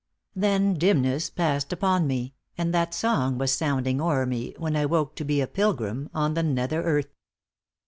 [0.23, 4.87] * Then dimness passed upon me, and that song Was sounding o'er me when I
[4.87, 7.13] woke To be a pilgrim on the nether earth.